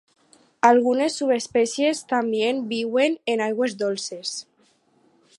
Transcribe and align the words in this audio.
Algunes 0.69 1.17
subespècies 1.21 2.01
també 2.13 2.49
viuen 2.71 3.17
en 3.35 3.43
aigües 3.49 3.77
dolces. 3.83 4.33